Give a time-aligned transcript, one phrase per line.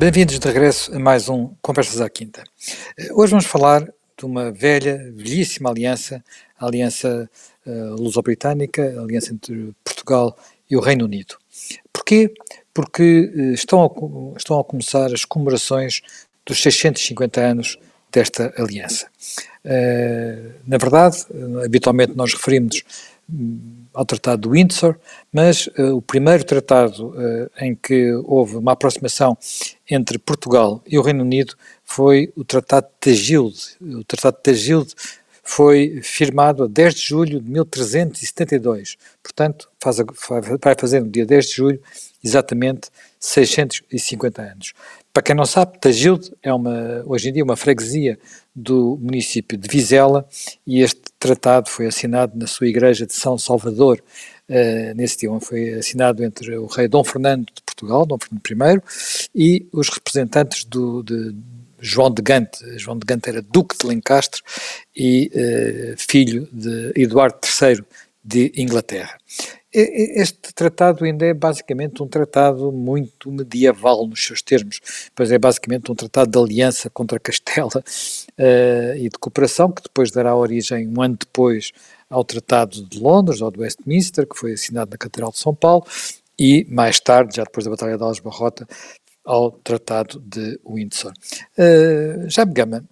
[0.00, 2.42] Bem-vindos de regresso a mais um Conversas à Quinta.
[2.98, 6.24] Eh, hoje vamos falar de uma velha, velhíssima aliança,
[6.58, 7.28] a aliança
[7.66, 10.34] uh, luso-britânica, a aliança entre Portugal
[10.70, 11.36] e o Reino Unido.
[11.92, 12.32] Porquê?
[12.72, 16.00] Porque uh, estão, a, estão a começar as comemorações
[16.46, 17.78] dos 650 anos
[18.10, 19.06] desta aliança.
[19.62, 21.26] Uh, na verdade,
[21.62, 22.82] habitualmente nós referimos
[23.92, 24.96] ao Tratado de Windsor,
[25.32, 29.36] mas uh, o primeiro tratado uh, em que houve uma aproximação
[29.90, 31.54] entre Portugal e o Reino Unido
[31.84, 33.76] foi o Tratado de Tagilde.
[33.80, 34.94] O Tratado de Tagilde
[35.42, 39.96] foi firmado a 10 de julho de 1372, portanto faz,
[40.62, 41.82] vai fazer no dia 10 de julho
[42.22, 44.72] exatamente 650 anos.
[45.12, 48.16] Para quem não sabe, Tagilde é uma, hoje em dia uma freguesia
[48.54, 50.26] do município de Vizela
[50.64, 54.00] e este tratado foi assinado na sua igreja de São Salvador
[54.48, 58.82] uh, nesse dia, foi assinado entre o rei Dom Fernando de Portugal, Dom Fernando I,
[59.34, 61.34] e os representantes do, de
[61.80, 62.78] João de Gante.
[62.78, 64.42] João de Gante era duque de Lencastre
[64.94, 67.84] e uh, filho de Eduardo III
[68.22, 69.18] de Inglaterra.
[69.72, 74.80] Este tratado ainda é basicamente um tratado muito medieval nos seus termos,
[75.14, 80.10] pois é basicamente um tratado de aliança contra Castela uh, e de cooperação, que depois
[80.10, 81.70] dará origem, um ano depois,
[82.08, 85.86] ao Tratado de Londres, ou de Westminster, que foi assinado na Catedral de São Paulo,
[86.36, 88.66] e mais tarde, já depois da Batalha de Alves-Barrota,
[89.24, 91.12] ao Tratado de Windsor.
[91.56, 92.89] Uh, Jaime Gama, uh,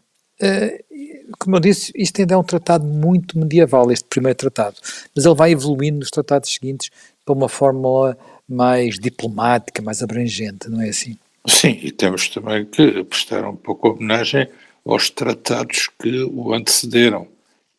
[1.38, 4.76] como eu disse, isto ainda é um tratado muito medieval, este primeiro tratado,
[5.14, 6.90] mas ele vai evoluindo nos tratados seguintes
[7.24, 11.16] para uma fórmula mais diplomática, mais abrangente, não é assim?
[11.46, 14.48] Sim, e temos também que prestar um pouco homenagem
[14.84, 17.26] aos tratados que o antecederam,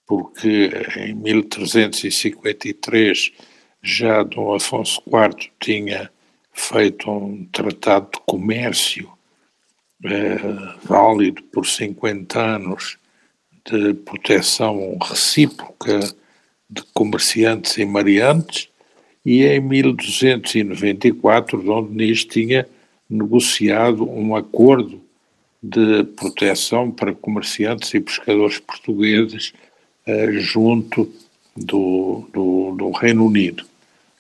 [0.06, 3.32] porque em 1353
[3.82, 6.12] já Dom Afonso IV tinha
[6.52, 9.10] feito um tratado de comércio
[10.04, 10.38] é,
[10.84, 12.98] válido por 50 anos
[13.70, 16.00] de proteção recíproca
[16.70, 18.70] de comerciantes e mariantes,
[19.26, 22.68] e em 1294 Dom Denis tinha
[23.10, 25.02] negociado um acordo
[25.62, 29.52] de proteção para comerciantes e pescadores portugueses
[30.08, 31.12] uh, junto
[31.56, 33.66] do, do, do, Reino Unido.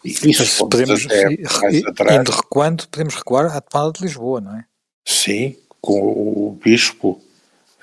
[0.04, 4.66] E isso podemos, indo recuando, podemos recuar à tomada de Lisboa, não é?
[5.06, 7.22] Sim, com o bispo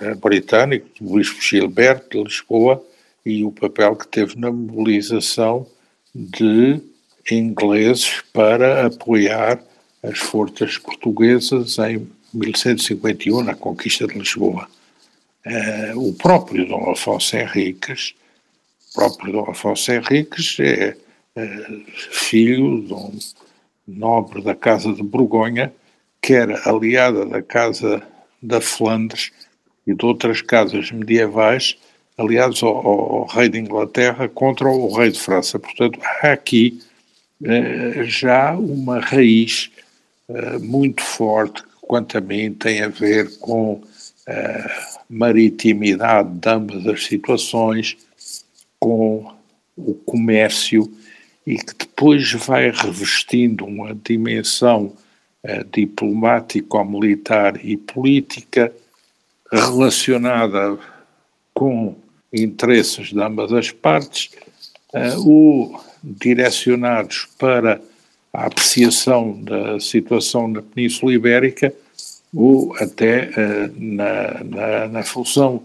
[0.01, 2.84] uh, britânico, o bispo Gilberto de Lisboa,
[3.25, 5.67] e o papel que teve na mobilização
[6.15, 6.81] de
[7.31, 9.61] ingleses para apoiar
[10.03, 14.69] as forças portuguesas em 1151, na conquista de Lisboa.
[15.45, 18.15] Uh, o próprio Dom Afonso Henriques,
[18.95, 20.97] próprio Dom Afonso Henriques é
[21.37, 23.19] uh, filho de um
[23.87, 25.73] nobre da Casa de Borgonha,
[26.26, 28.03] que era aliada da Casa
[28.42, 29.31] da Flandres
[29.87, 31.76] e de outras casas medievais
[32.19, 35.56] aliados ao, ao, rei de Inglaterra contra o rei de França.
[35.56, 36.81] Portanto, há aqui
[37.42, 39.70] uh, já uma raiz
[40.28, 43.81] uh, muito forte quanto a mim, tem a ver com
[44.26, 44.70] eh,
[45.09, 47.97] maritimidade de ambas as situações,
[48.81, 49.32] com
[49.76, 50.92] o comércio
[51.47, 54.92] e que depois vai revestindo uma dimensão
[55.44, 58.72] uh, diplomático-militar e política
[59.50, 60.78] relacionada
[61.54, 61.97] com
[62.32, 64.30] interesses de ambas as partes,
[64.92, 67.80] uh, o direcionados para
[68.32, 71.72] a apreciação da situação na Península Ibérica
[72.34, 75.62] ou até uh, na, na, na, função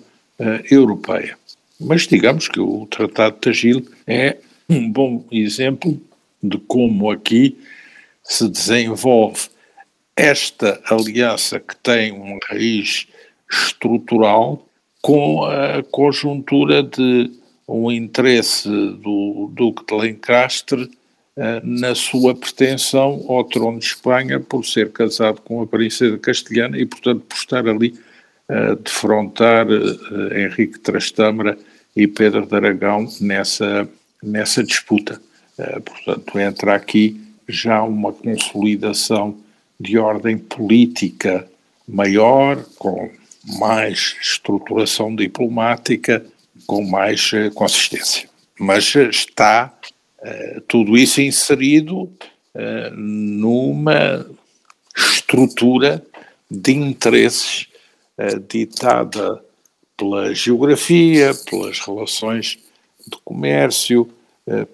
[0.71, 1.38] europeia.
[1.79, 6.01] Mas digamos que o Tratado de Tagil é um bom exemplo
[6.41, 7.57] de como aqui
[8.23, 9.50] se desenvolve
[10.21, 13.07] esta aliança que tem uma raiz
[13.51, 14.63] estrutural
[15.01, 17.31] com a conjuntura de
[17.67, 20.91] um interesse do Duque de Lencastre
[21.35, 26.77] eh, na sua pretensão ao trono de Espanha por ser casado com a princesa castelhana
[26.77, 28.00] e, portanto, por estar ali
[28.47, 31.57] a defrontar eh, Henrique Trastâmara
[31.95, 33.89] e Pedro de Aragão nessa,
[34.21, 35.19] nessa disputa.
[35.57, 37.19] Eh, portanto, entra aqui
[37.50, 39.35] já uma consolidação
[39.81, 41.48] de ordem política
[41.88, 43.10] maior, com
[43.60, 46.25] mais estruturação diplomática,
[46.68, 48.30] com mais consistência.
[48.60, 49.74] Mas está
[50.24, 54.24] eh, tudo isso inserido uh, numa
[54.95, 56.06] estrutura
[56.50, 57.68] de interesses
[58.19, 59.44] uh, ditada
[59.98, 62.60] pela geografia, pelas relações
[63.07, 64.07] de comércio,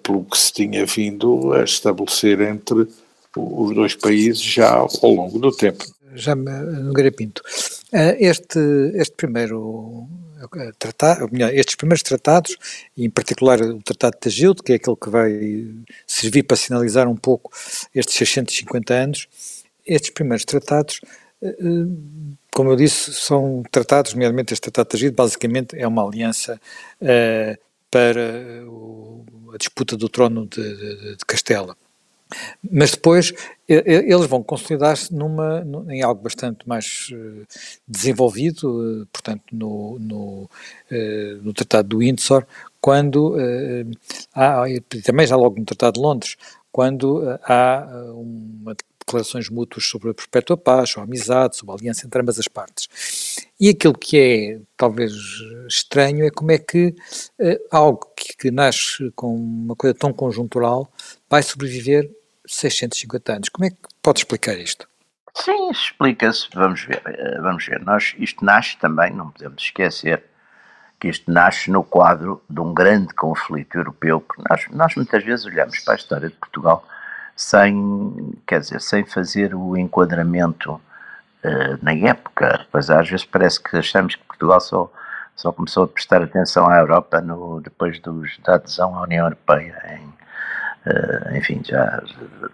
[0.02, 2.88] pelo que se tinha vindo a estabelecer entre
[3.36, 5.84] os dois países já ao longo do tempo.
[6.14, 7.42] Já Nogueira Pinto,
[7.92, 8.58] este,
[8.94, 10.08] este primeiro
[10.78, 12.56] tratado, estes primeiros tratados,
[12.96, 15.32] em particular o Tratado de Tagilde, que é aquele que vai
[16.06, 17.50] servir para sinalizar um pouco
[17.94, 19.28] estes 650 anos,
[19.86, 21.00] estes primeiros tratados,
[22.52, 26.60] como eu disse, são tratados, nomeadamente este Tratado de Tagilde, basicamente é uma aliança
[27.90, 28.64] para
[29.54, 31.76] a disputa do trono de, de, de Castela.
[32.70, 33.32] Mas depois
[33.68, 37.44] eles vão consolidar-se numa, em algo bastante mais eh,
[37.86, 40.50] desenvolvido, eh, portanto, no, no,
[40.90, 42.46] eh, no Tratado do Windsor,
[42.80, 43.36] quando
[44.34, 44.64] há,
[45.04, 46.36] também já logo no Tratado de Londres,
[46.70, 48.74] quando há uma
[49.08, 52.46] declarações mútuas sobre a perpétua paz, sobre a amizade, sobre a aliança entre ambas as
[52.46, 52.88] partes.
[53.58, 55.12] E aquilo que é talvez
[55.66, 56.94] estranho é como é que
[57.40, 60.90] uh, algo que, que, nasce com uma coisa tão conjuntural
[61.28, 62.08] vai sobreviver
[62.48, 63.48] 650 anos.
[63.48, 64.88] Como é que pode explicar isto?
[65.34, 66.48] Sim, explica-se.
[66.54, 67.02] Vamos ver.
[67.06, 67.80] Eh, vamos ver.
[67.84, 70.24] Nós, isto nasce também, não podemos esquecer,
[70.98, 75.46] que isto nasce no quadro de um grande conflito europeu, porque nós, nós muitas vezes
[75.46, 76.84] olhamos para a história de Portugal
[77.36, 83.76] sem, quer dizer, sem fazer o enquadramento uh, na época, pois às vezes parece que
[83.76, 84.90] achamos que Portugal só,
[85.36, 89.80] só começou a prestar atenção à Europa no, depois dos, da adesão à União Europeia,
[89.88, 90.17] em,
[91.36, 92.02] enfim, já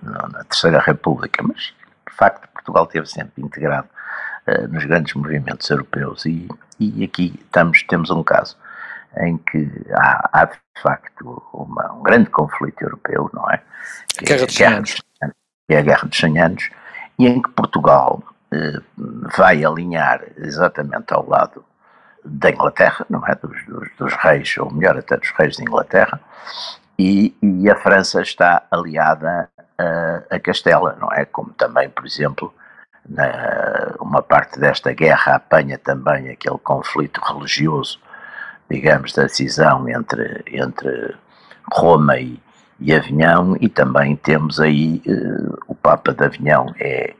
[0.03, 1.75] na Terceira República, mas
[2.09, 3.89] de facto Portugal esteve sempre integrado
[4.49, 6.49] uh, nos grandes movimentos europeus e,
[6.79, 8.57] e aqui estamos, temos um caso
[9.19, 13.63] em que há, há de facto uma, um grande conflito europeu, não é?
[14.17, 15.03] Que Guerra é, dos 100 anos.
[15.69, 16.71] É a Guerra dos 100 anos,
[17.19, 18.23] e em que Portugal
[18.53, 18.81] eh,
[19.37, 21.65] vai alinhar exatamente ao lado
[22.25, 23.35] da Inglaterra, não é?
[23.35, 26.21] Dos, dos, dos, reis, ou melhor, até dos reis de Inglaterra,
[26.99, 29.49] e, e a França está aliada
[29.79, 31.25] a, a, Castela, não é?
[31.25, 32.55] Como também, por exemplo,
[33.09, 37.99] na, uma parte desta guerra apanha também aquele conflito religioso
[38.69, 41.15] digamos, da cisão entre, entre
[41.73, 42.41] Roma e,
[42.81, 42.93] e
[43.61, 47.15] e também temos aí uh, o Papa de Avignon é,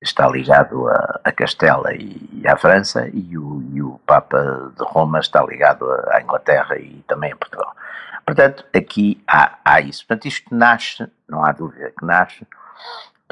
[0.00, 4.84] está ligado a, a Castela e, e, à França, e o, e o Papa de
[4.84, 7.74] Roma está ligado à Inglaterra e também a Portugal.
[8.24, 10.06] Portanto, aqui há, há isso.
[10.06, 12.46] Portanto, isto nasce, não há dúvida que nasce,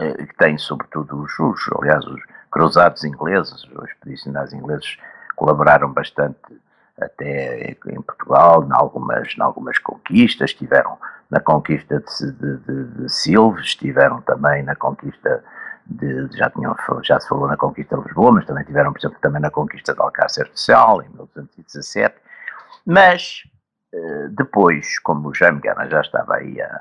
[0.01, 2.21] uh, que tem sobretudo os, os, aliás, os
[2.51, 4.99] cruzados ingleses, os expedicionários ingleses
[5.37, 6.61] colaboraram bastante
[7.01, 10.99] até em Portugal, em algumas, em algumas conquistas, estiveram
[11.31, 15.43] na conquista de, de, de, de Silves, estiveram também na conquista
[15.87, 19.19] de, já, tinham, já se falou na conquista de Lisboa, mas também tiveram, por exemplo,
[19.21, 22.17] também na conquista de Alcácer de Sal, em 1217,
[22.85, 23.60] mas eh,
[24.31, 26.81] depois, como o Jaime Gana já estava aí a,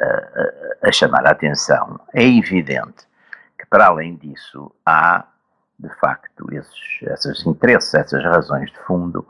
[0.00, 3.06] a, a chamar a atenção, é evidente
[3.58, 5.26] que para além disso há
[5.78, 9.26] de facto esses, esses interesses, essas razões de fundo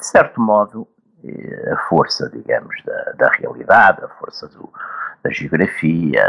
[0.00, 0.88] de certo modo,
[1.22, 4.72] eh, a força, digamos, da, da realidade, a força do,
[5.22, 6.24] da geografia,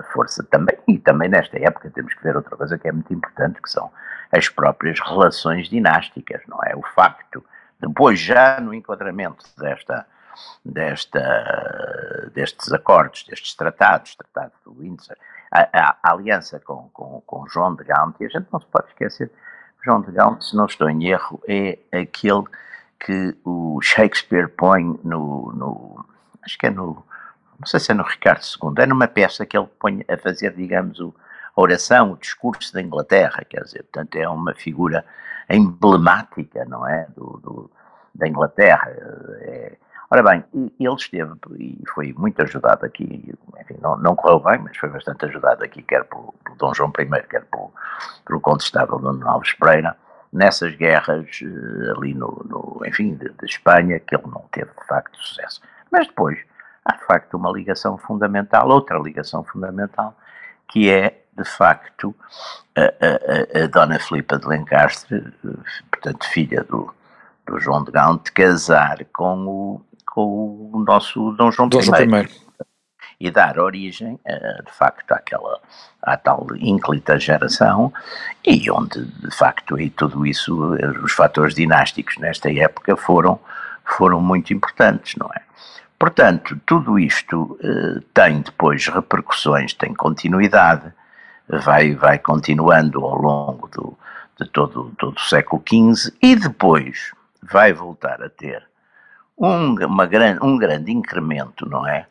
[0.00, 3.12] a força também, e também nesta época temos que ver outra coisa que é muito
[3.12, 3.90] importante, que são
[4.30, 6.76] as próprias relações dinásticas, não é?
[6.76, 7.42] O facto,
[7.80, 10.06] depois já no enquadramento desta,
[10.64, 15.16] desta, destes acordos, destes tratados, tratado do Windsor,
[15.50, 18.66] a, a, a, aliança com, com, com João de Gaunt, e a gente não se
[18.66, 19.30] pode esquecer,
[19.84, 22.44] João de Gaunt, se não estou em erro, é aquele
[22.98, 26.06] que o Shakespeare põe no, no,
[26.42, 27.04] acho que é no,
[27.58, 30.54] não sei se é no Ricardo II, é numa peça que ele põe a fazer,
[30.54, 31.14] digamos, o,
[31.54, 35.04] a oração, o discurso da Inglaterra, quer dizer, portanto é uma figura
[35.50, 37.70] emblemática, não é, do, do
[38.14, 38.88] da Inglaterra.
[39.40, 39.76] É,
[40.10, 40.44] ora bem,
[40.78, 45.24] ele esteve e foi muito ajudado aqui, enfim, não, não correu bem, mas foi bastante
[45.24, 47.72] ajudado aqui, quer pelo Dom João I, quer pelo,
[48.24, 49.96] pelo Condestável Nuno Alves Pereira,
[50.32, 54.86] nessas guerras eh, ali no, no enfim, de, de, Espanha, que ele não teve de
[54.86, 55.60] facto sucesso.
[55.90, 56.38] Mas depois
[56.84, 60.16] há de facto uma ligação fundamental, outra ligação fundamental,
[60.68, 62.14] que é de facto
[62.76, 65.32] a, a, a Dona Filipa de Lencastre,
[65.90, 66.92] portanto filha do,
[67.46, 72.44] do João de Gaunt, casar com o, com o nosso Dom João Dom I
[73.20, 75.60] e dar origem, uh, de facto, àquela,
[76.02, 77.92] à tal ínclita geração,
[78.44, 83.38] e onde, de facto, e tudo isso, eh, os fatores dinásticos nesta época foram,
[83.84, 85.40] foram muito importantes, não é?
[85.98, 90.92] Portanto, tudo isto uh, tem depois repercussões, tem continuidade,
[91.48, 93.96] vai, vai continuando ao longo do,
[94.40, 98.66] de todo, todo o século XV e depois vai voltar a ter
[99.36, 102.06] um, uma gran, um grande incremento, não é?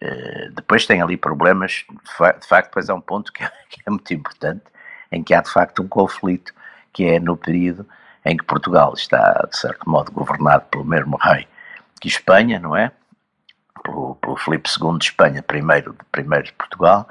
[0.00, 3.52] Eh, depois tem ali problemas, de, fa de facto, depois é um ponto que é,
[3.70, 4.64] que é, muito importante,
[5.10, 6.52] em que há de facto um conflito,
[6.92, 7.86] que é no período
[8.24, 11.46] em que Portugal está, de certo modo, governado pelo mesmo rei
[12.00, 12.90] que Espanha, não é?
[13.84, 17.06] Pelo, pelo Filipe II de Espanha, primeiro, primeiro de Portugal,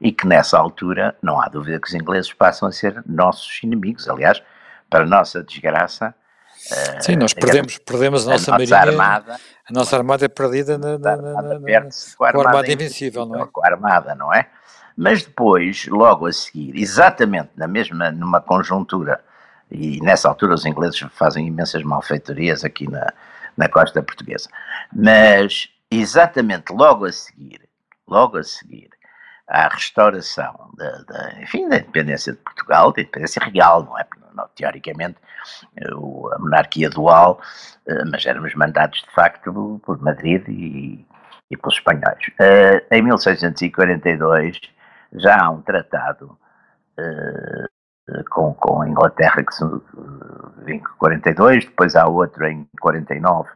[0.00, 4.08] e que nessa altura não há dúvida que os ingleses passam a ser nossos inimigos.
[4.08, 4.42] Aliás,
[4.88, 6.14] para nossa desgraça.
[6.70, 9.40] Eh, Sim, nós perdemos, perdemos a nossa, a nossa marinha, armada.
[9.68, 11.60] A nossa armada é perdida na, na, na, na
[12.16, 13.46] com a armada, armada invencível, não é?
[13.52, 14.48] Com a armada, não é?
[14.96, 19.20] Mas depois, logo a seguir, exatamente na mesma, numa conjuntura,
[19.70, 23.12] e nessa altura os ingleses fazem imensas malfeitorias aqui na,
[23.56, 24.48] na costa portuguesa,
[24.92, 27.60] mas exatamente logo a seguir,
[28.08, 28.88] logo a seguir,
[29.48, 34.06] à restauração da, da, enfim, da independência de Portugal, da independência real, não é?
[34.34, 35.16] Não, teoricamente,
[35.82, 37.40] a monarquia dual,
[37.86, 41.06] eh, mas éramos mandados de facto por Madrid e,
[41.50, 42.18] e pelos espanhóis.
[42.38, 44.60] Eh, em 1642
[45.14, 46.38] já há um tratado
[46.98, 47.66] eh,
[48.30, 49.80] com, com a Inglaterra que são
[50.66, 53.48] em 42, depois há outro em 49,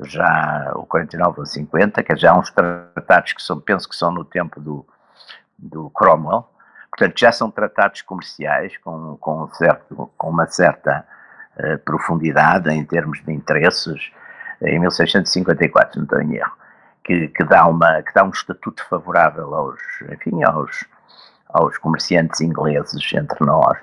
[0.00, 4.10] já o 49 ou 50, que já há uns tratados que são, penso que são
[4.10, 4.86] no tempo do,
[5.58, 6.48] do Cromwell,
[6.90, 11.06] portanto já são tratados comerciais com, com, certo, com uma certa
[11.58, 14.10] uh, profundidade em termos de interesses,
[14.62, 16.52] em 1654, não estou em erro,
[17.04, 20.84] que, que, dá uma, que dá um estatuto favorável aos, enfim, aos,
[21.48, 23.78] aos comerciantes ingleses entre nós.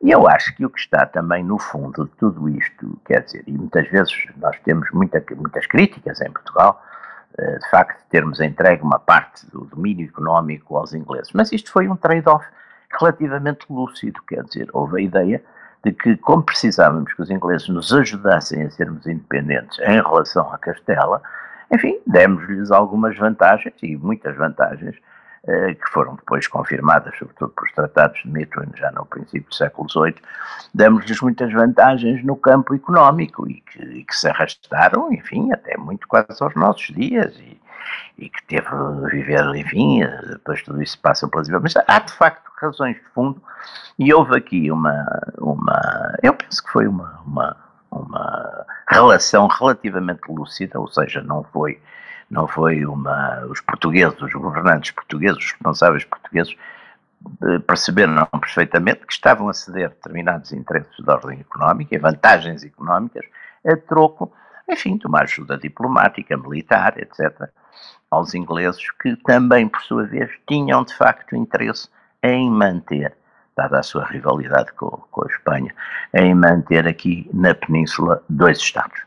[0.00, 3.42] E eu acho que o que está também no fundo de tudo isto, quer dizer,
[3.46, 6.97] e muitas vezes nós temos muita, muitas críticas em Portugal, eh,
[7.38, 11.30] de facto, termos entregue uma parte do domínio económico aos ingleses.
[11.32, 12.44] Mas isto foi um trade-off
[12.98, 15.42] relativamente lúcido, quer dizer, houve a ideia
[15.84, 20.58] de que, como precisávamos que os ingleses nos ajudassem a sermos independentes em relação à
[20.58, 21.22] Castela,
[21.70, 25.00] enfim, demos-lhes algumas vantagens, e muitas vantagens, eh,
[25.74, 30.16] que foram depois confirmadas, sobretudo pelos tratados de Methuen, já no princípio do século XVIII,
[30.74, 36.06] demos-lhes muitas vantagens no campo económico e que, e que, se arrastaram, enfim, até muito
[36.06, 37.58] quase aos nossos dias e,
[38.18, 38.68] e que teve
[39.10, 43.40] viver, enfim, depois tudo isso passa pelas mas há de facto razões de fundo
[43.98, 45.06] e houve aqui uma,
[45.38, 47.56] uma eu penso que foi uma, uma,
[47.90, 51.80] uma relação relativamente lúcida, ou seja, não foi
[52.30, 53.44] não foi uma.
[53.46, 56.54] Os portugueses, os governantes portugueses, os responsáveis portugueses,
[57.42, 63.24] eh, perceberam perfeitamente que estavam a ceder determinados interesses de ordem económica e vantagens económicas
[63.66, 64.32] a troco,
[64.68, 67.48] enfim, de uma ajuda diplomática, militar, etc.,
[68.10, 71.88] aos ingleses, que também, por sua vez, tinham de facto interesse
[72.22, 73.14] em manter,
[73.56, 75.74] dada a sua rivalidade com, com a Espanha,
[76.14, 79.02] em manter aqui na Península dois Estados.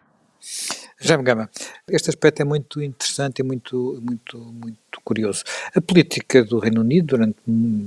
[1.03, 1.49] Jaime Gama,
[1.89, 5.43] este aspecto é muito interessante e muito, muito, muito curioso.
[5.75, 7.37] A política do Reino Unido durante,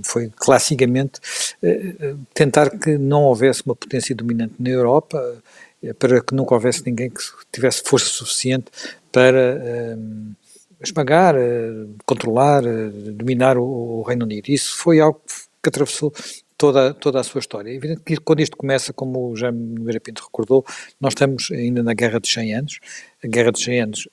[0.02, 1.20] foi classicamente
[1.62, 5.40] eh, eh, tentar que não houvesse uma potência dominante na Europa,
[5.80, 8.66] eh, para que nunca houvesse ninguém que tivesse força suficiente
[9.12, 9.96] para
[10.82, 11.36] esmagar,
[12.04, 12.62] controlar,
[13.12, 14.48] dominar o, Reino Unido.
[14.48, 15.20] Isso foi algo
[15.62, 16.12] que atravessou
[16.56, 17.70] toda, toda a sua história.
[17.70, 20.64] É evidente que quando isto começa, como o Jaime Nogueira Pinto recordou,
[21.00, 22.80] nós estamos ainda na Guerra dos 100 Anos.
[23.22, 24.08] A Guerra dos 100 Anos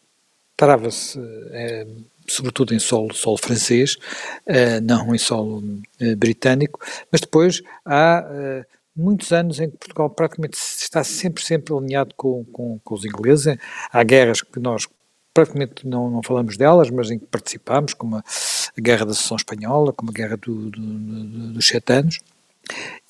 [0.58, 1.20] trava-se
[1.52, 1.88] é,
[2.28, 3.98] sobretudo em solo, solo francês,
[4.46, 5.64] é, não em solo
[6.00, 6.80] é, britânico,
[7.12, 8.26] mas depois há
[8.96, 13.58] muitos anos em que Portugal praticamente está sempre, sempre alinhado com, com, com os ingleses.
[13.92, 14.88] Há guerras que nós
[15.34, 19.38] praticamente não, não falamos delas, mas em que participamos, como a, a Guerra da Seção
[19.38, 22.20] Espanhola, como a Guerra do, do, do, dos Sete Anos,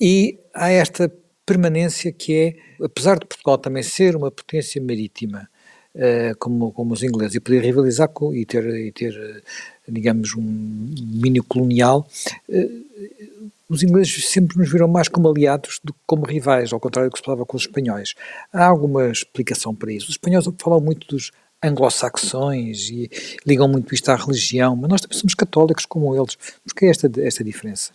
[0.00, 1.12] e há esta
[1.44, 5.48] permanência que é, apesar de Portugal também ser uma potência marítima,
[5.94, 9.42] uh, como, como os ingleses, e poder rivalizar com, e ter, e ter
[9.88, 12.08] digamos, um domínio colonial,
[12.48, 17.10] uh, os ingleses sempre nos viram mais como aliados do que como rivais, ao contrário
[17.10, 18.14] do que se falava com os espanhóis.
[18.52, 20.06] Há alguma explicação para isso?
[20.06, 23.10] Os espanhóis falam muito dos anglo-saxões e
[23.46, 26.36] ligam muito isto à religião, mas nós também somos católicos como eles.
[26.64, 27.92] Porquê esta, esta diferença?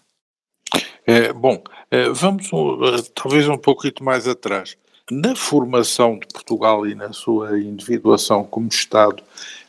[1.10, 4.76] É, bom, é, vamos uh, talvez um pouquinho mais atrás.
[5.10, 9.24] Na formação de Portugal e na sua individuação como Estado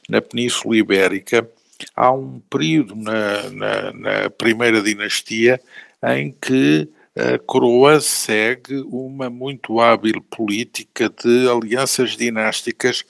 [0.08, 1.48] na Península Ibérica,
[1.94, 5.60] há um período na, na, na primeira dinastia
[6.02, 13.04] em que a coroa segue uma muito hábil política de alianças dinásticas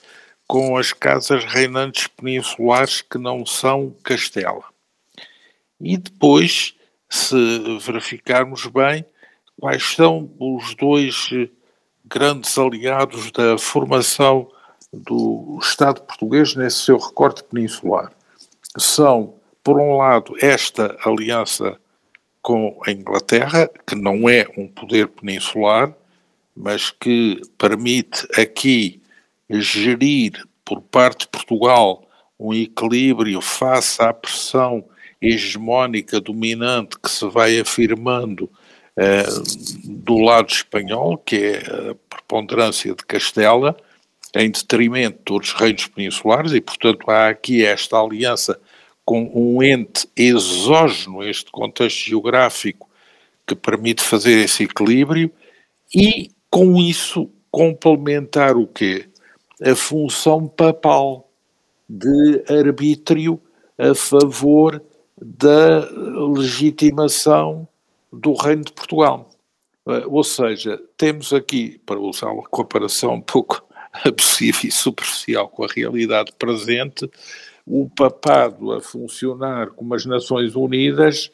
[0.47, 4.65] com as casas reinantes peninsulares que não são Castela.
[5.81, 6.75] E depois,
[7.09, 9.03] se verificarmos bem,
[9.59, 11.29] quais são os dois
[12.05, 14.49] grandes aliados da formação
[14.91, 18.11] do Estado português nesse seu recorte peninsular.
[18.77, 21.79] São, por um lado, esta aliança
[22.41, 25.93] com a Inglaterra, que não é um poder peninsular,
[26.55, 29.01] mas que permite aqui
[29.49, 32.07] gerir por parte de Portugal
[32.39, 34.85] um equilíbrio face à pressão
[35.21, 38.49] hegemónica dominante que se vai afirmando
[38.95, 39.23] eh,
[39.83, 41.57] do lado espanhol, que é
[41.91, 43.75] a preponderância de Castela,
[44.35, 48.59] em detrimento dos reinos peninsulares, e portanto há aqui esta aliança
[49.03, 52.87] com um ente exógeno este contexto geográfico
[53.47, 55.31] que permite fazer esse equilíbrio
[55.95, 59.07] e com isso complementar o quê?
[59.63, 61.27] A função papal
[61.89, 63.41] de arbítrio
[63.79, 64.79] a favor
[65.21, 65.89] da
[66.35, 67.67] legitimação
[68.11, 69.29] do Reino de Portugal.
[69.87, 73.63] Eh, ou seja, temos aqui, para usar uma comparação um pouco
[74.05, 77.09] abusiva e superficial com a realidade presente,
[77.65, 81.31] o papado a funcionar como as Nações Unidas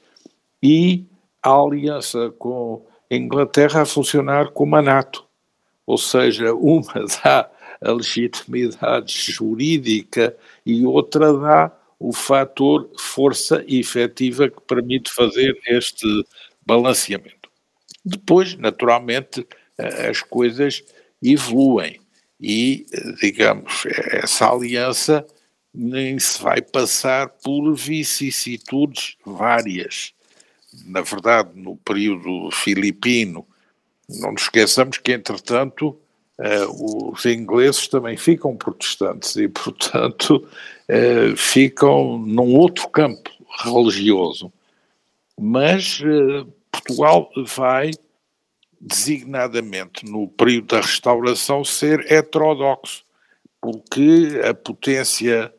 [0.62, 1.06] e
[1.42, 5.24] a aliança com a Inglaterra a funcionar como a NATO.
[5.86, 7.50] Ou seja, uma dá
[7.82, 16.06] a legitimidade jurídica e outra dá o fator força efetiva que permite fazer este
[16.66, 17.50] balanceamento.
[18.04, 19.46] Depois, naturalmente,
[19.78, 20.84] as coisas
[21.24, 22.00] evoluem
[22.40, 22.86] e,
[23.22, 25.26] digamos, essa aliança
[25.74, 30.14] nem se vai passar por vicissitudes várias.
[30.86, 33.46] Na verdade, no período filipino,
[34.10, 36.00] não nos esqueçamos que, entretanto,
[36.40, 40.48] uh, os ingleses também ficam protestantes e, portanto,
[40.90, 43.30] uh, ficam num outro campo
[43.64, 44.52] religioso.
[45.40, 47.92] Mas uh, Portugal vai
[48.80, 53.04] designadamente no período da restauração ser heterodoxo,
[53.60, 55.52] porque a potência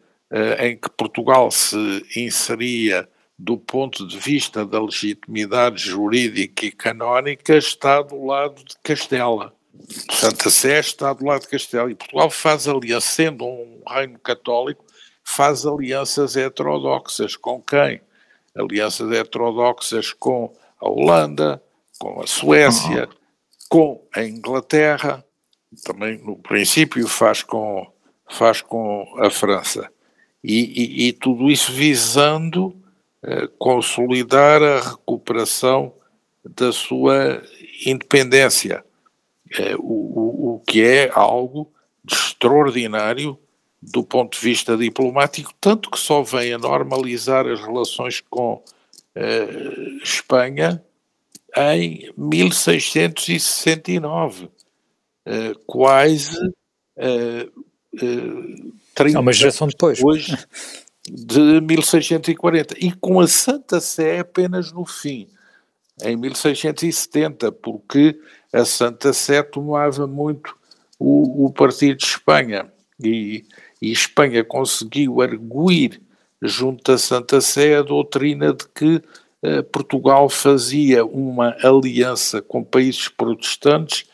[0.59, 8.03] em que Portugal se inseria do ponto de vista da legitimidade jurídica e canónica está
[8.03, 9.56] do lado de Castela.
[10.11, 14.85] Santa Sé está do lado de Castela e Portugal faz aliança, sendo um reino católico,
[15.23, 18.01] faz alianças heterodoxas com quem?
[18.57, 21.63] Alianças heterodoxas com a Holanda,
[21.99, 23.09] com a Suécia,
[23.69, 25.25] com a Inglaterra,
[25.85, 27.87] também no princípio faz com,
[28.29, 29.91] faz com a França.
[30.43, 32.75] E, e, e tudo isso visando
[33.23, 35.93] eh, consolidar a recuperação
[36.45, 37.43] da sua
[37.85, 38.85] independência
[39.59, 41.73] é, o, o, o que é algo
[42.09, 43.37] extraordinário
[43.81, 48.63] do ponto de vista diplomático, tanto que só vem a normalizar as relações com uh,
[50.03, 50.83] Espanha
[51.57, 54.51] em 1669, uh,
[55.67, 56.53] quase uh,
[57.95, 59.99] uh, 30 é uma geração depois.
[59.99, 60.27] depois
[61.09, 65.29] de 1640, e com a Santa Sé apenas no fim,
[66.03, 68.19] em 1670, porque
[68.57, 70.57] a Santa Sé tomava muito
[70.99, 73.45] o, o partido de Espanha e,
[73.83, 76.01] e Espanha conseguiu arguir
[76.41, 79.03] junto à Santa Sé a doutrina de que
[79.43, 84.05] eh, Portugal fazia uma aliança com países protestantes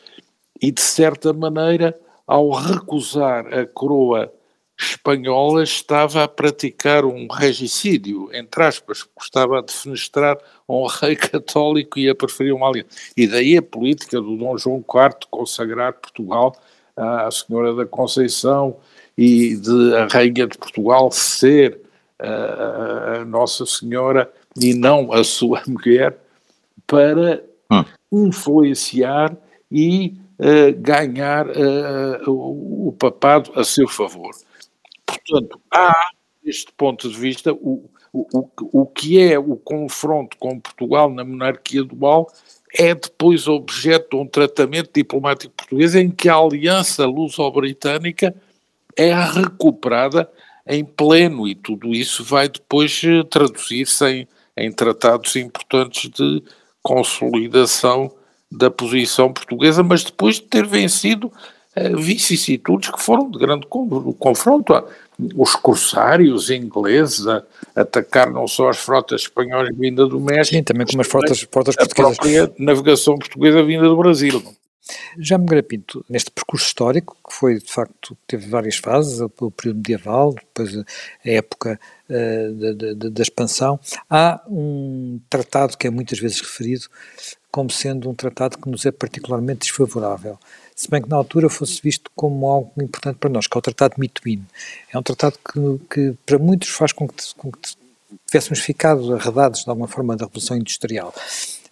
[0.61, 4.31] e, de certa maneira, ao recusar a coroa
[4.77, 12.09] espanhola, estava a praticar um regicídio, entre aspas, estava a defenestrar um rei católico e
[12.09, 12.89] a preferir uma aliança.
[13.15, 16.55] E daí a política do Dom João IV consagrar Portugal
[16.95, 18.77] à Senhora da Conceição
[19.17, 21.79] e de a Rainha de Portugal ser
[22.19, 26.17] a, Nossa Senhora e não a sua mulher
[26.87, 27.83] para hum.
[28.11, 29.35] influenciar
[29.71, 32.29] e uh, ganhar uh,
[32.87, 34.31] o papado a seu favor.
[35.19, 36.09] Portanto, há,
[36.43, 41.83] deste ponto de vista, o, o, o que é o confronto com Portugal na monarquia
[41.83, 42.31] dual
[42.73, 48.35] é depois objeto de um tratamento diplomático português em que a aliança luso-britânica
[48.95, 50.29] é recuperada
[50.67, 56.43] em pleno e tudo isso vai depois eh, traduzir-se em, em tratados importantes de
[56.81, 58.11] consolidação
[58.51, 61.31] da posição portuguesa, mas depois de ter vencido
[61.75, 63.65] uh, vicissitudes que foram de grande
[64.19, 64.73] confronto
[65.35, 67.43] os corsários ingleses a
[67.75, 71.75] atacar não só as frotas espanholas vindas do México, Sim, também como as frotas, frotas
[71.75, 72.19] portuguesas.
[72.19, 74.43] A própria navegação portuguesa vinda do Brasil.
[75.17, 79.77] Já me Pinto, neste percurso histórico, que foi de facto, teve várias fases, o período
[79.77, 80.83] medieval, depois a
[81.23, 86.87] época uh, da, da, da expansão, há um tratado que é muitas vezes referido
[87.49, 90.37] como sendo um tratado que nos é particularmente desfavorável,
[90.75, 93.61] se bem que na altura fosse visto como algo importante para nós, que é o
[93.61, 94.45] Tratado de Mituín.
[94.91, 97.75] É um tratado que, que para muitos faz com que, com que
[98.27, 101.13] tivéssemos ficado arredados de alguma forma da Revolução Industrial.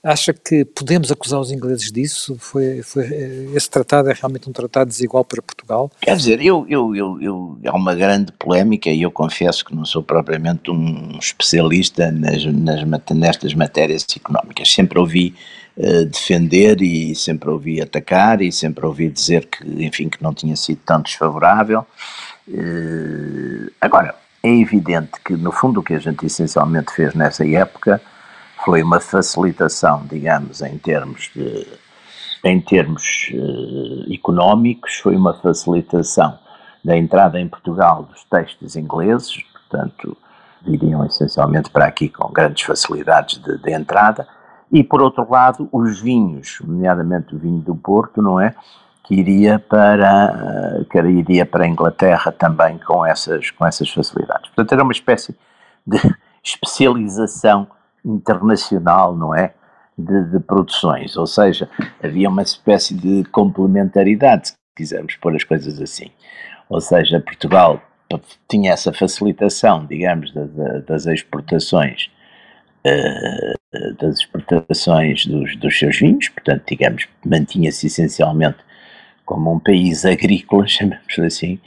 [0.03, 2.35] Acha que podemos acusar os ingleses disso?
[2.39, 3.05] Foi, foi,
[3.53, 5.91] esse tratado é realmente um tratado desigual para Portugal?
[6.01, 9.85] Quer dizer, eu, eu, eu, eu, há uma grande polémica e eu confesso que não
[9.85, 14.73] sou propriamente um especialista nas, nas, nestas matérias económicas.
[14.73, 15.35] Sempre ouvi
[15.77, 20.55] uh, defender e sempre ouvi atacar e sempre ouvi dizer que, enfim, que não tinha
[20.55, 21.85] sido tão desfavorável.
[22.47, 28.01] Uh, agora, é evidente que, no fundo, o que a gente essencialmente fez nessa época
[28.63, 31.67] foi uma facilitação, digamos, em termos de,
[32.43, 36.37] em termos uh, económicos, foi uma facilitação
[36.83, 40.17] da entrada em Portugal dos textos ingleses, portanto,
[40.61, 44.27] viriam essencialmente para aqui com grandes facilidades de, de entrada,
[44.71, 48.55] e por outro lado, os vinhos, nomeadamente o vinho do Porto, não é?
[49.03, 54.49] Que iria para, uh, que iria para a Inglaterra também com essas, com essas facilidades.
[54.49, 55.35] Portanto, era uma espécie
[55.85, 55.97] de
[56.43, 57.67] especialização
[58.05, 59.53] internacional, não é?
[59.97, 61.69] De, de, produções, ou seja,
[62.01, 66.09] havia uma espécie de complementaridade, se quisermos pôr as coisas assim.
[66.69, 67.79] Ou seja, Portugal
[68.49, 70.33] tinha essa facilitação, digamos,
[70.87, 72.09] das exportações,
[72.85, 78.57] uh, das exportações dos, dos seus vinhos, portanto, digamos, mantinha-se essencialmente
[79.31, 81.57] como um país agrícola, chamamos assim,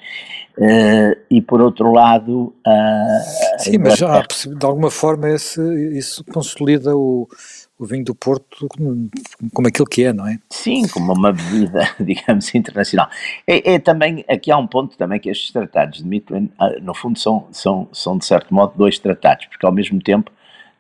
[0.57, 2.55] Uh, e por outro lado.
[2.65, 5.61] Uh, Sim, mas já de alguma forma esse,
[5.99, 7.29] isso consolida o,
[7.77, 9.11] o vinho do Porto como,
[9.53, 10.39] como aquilo que é, não é?
[10.49, 13.09] Sim, como uma bebida, digamos, internacional.
[13.49, 16.95] É, é, também, aqui há um ponto também que estes tratados de Midland, ah, no
[16.95, 20.31] fundo, são, são, são de certo modo dois tratados, porque ao mesmo tempo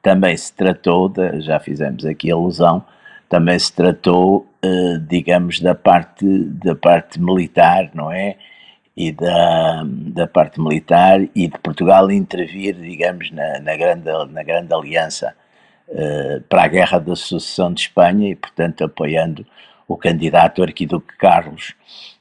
[0.00, 2.84] também se tratou, de, já fizemos aqui alusão,
[3.28, 4.46] também se tratou,
[5.08, 8.36] digamos, da parte, da parte militar, não é?
[8.96, 14.72] e da, da parte militar e de Portugal intervir, digamos, na, na, grande, na grande
[14.72, 15.34] aliança
[15.88, 19.44] uh, para a guerra da sucessão de Espanha e, portanto, apoiando
[19.88, 21.74] o candidato arquiduque Carlos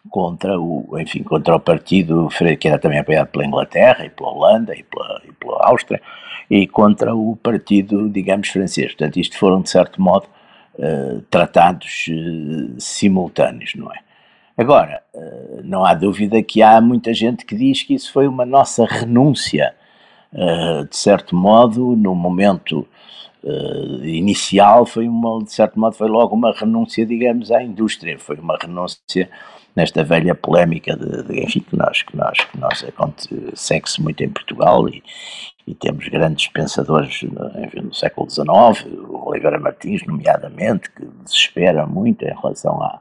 [0.10, 2.28] contra o, enfim, contra o partido
[2.60, 6.02] que era também apoiado pela Inglaterra e pela Holanda e pela, e pela Áustria
[6.50, 8.88] e contra o partido, digamos, francês.
[8.88, 10.28] Portanto, isto foram, de certo modo,
[10.76, 14.00] uh, tratados uh, simultâneos, não é?
[14.56, 18.46] Agora, eh, não há dúvida que há muita gente que diz que isso foi uma
[18.46, 19.74] nossa renúncia,
[20.32, 22.88] eh, de certo modo, no momento
[23.44, 28.38] eh, inicial, foi uma, de certo modo, foi logo uma renúncia, digamos, à indústria, foi
[28.38, 29.28] uma renúncia
[29.76, 32.86] nesta velha polémica de, de enfim, que nós, que nós, que nós
[33.54, 35.04] segue-se muito em Portugal e,
[35.66, 37.24] e temos grandes pensadores
[37.58, 38.48] enfim, no século XIX,
[39.08, 43.00] o Oliveira Martins, nomeadamente, que desespera muito em relação à,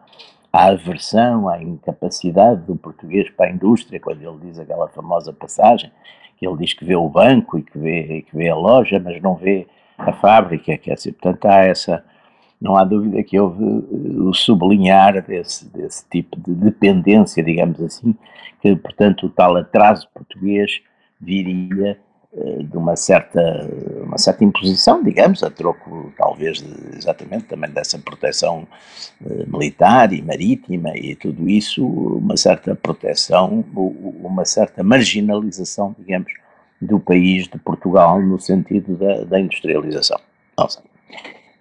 [0.53, 5.91] à aversão, à incapacidade do português para a indústria, quando ele diz aquela famosa passagem,
[6.37, 9.21] que ele diz que vê o banco e que vê, que vê a loja, mas
[9.21, 9.67] não vê
[9.99, 12.05] a fábrica, quer dizer, portanto há essa,
[12.62, 18.14] não há dúvida que houve eh, o sublinhar desse, desse tipo de dependência, digamos assim,
[18.61, 20.81] que portanto o tal atraso português
[21.20, 21.98] viria
[22.35, 23.68] eh, de uma certa,
[24.05, 28.64] uma certa imposição, digamos, a troco talvez de, exatamente também dessa proteção
[29.27, 36.33] eh, militar e marítima e tudo isso, uma certa proteção, uma certa marginalização, digamos,
[36.81, 40.20] do país de Portugal no sentido da, da industrialização.
[40.57, 40.83] Não sei.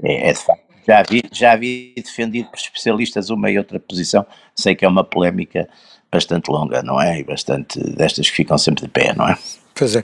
[0.03, 0.70] É, é de facto.
[0.91, 5.05] Já vi, já vi defendido por especialistas uma e outra posição, sei que é uma
[5.05, 5.69] polémica
[6.11, 7.17] bastante longa, não é?
[7.17, 9.37] E bastante destas que ficam sempre de pé, não é?
[9.73, 10.03] Pois é.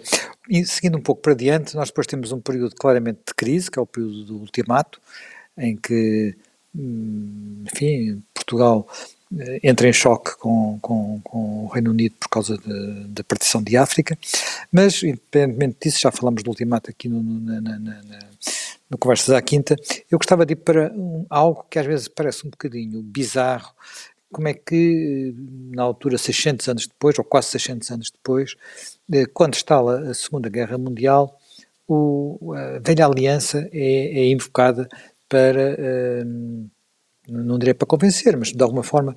[0.50, 3.78] E seguindo um pouco para diante, nós depois temos um período claramente de crise, que
[3.78, 5.02] é o período do ultimato,
[5.58, 6.38] em que,
[6.74, 8.88] hum, enfim, Portugal
[9.38, 12.58] eh, entra em choque com, com, com o Reino Unido por causa
[13.10, 14.18] da partição de África,
[14.72, 18.02] mas independentemente disso, já falamos do ultimato aqui no, na, na, na,
[18.90, 19.76] no Conversas à Quinta,
[20.10, 23.74] eu gostava de ir para um, algo que às vezes parece um bocadinho bizarro,
[24.32, 25.34] como é que,
[25.72, 28.56] na altura, 600 anos depois, ou quase 600 anos depois,
[29.12, 31.40] eh, quando instala a Segunda Guerra Mundial,
[31.88, 34.88] o, a velha aliança é, é invocada
[35.30, 36.70] para, uh,
[37.30, 39.16] não direi para convencer, mas de alguma forma